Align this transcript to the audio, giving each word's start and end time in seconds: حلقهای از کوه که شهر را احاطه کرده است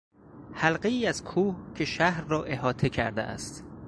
حلقهای 0.53 1.05
از 1.07 1.23
کوه 1.23 1.55
که 1.75 1.85
شهر 1.85 2.23
را 2.23 2.43
احاطه 2.43 2.89
کرده 2.89 3.21
است 3.21 3.63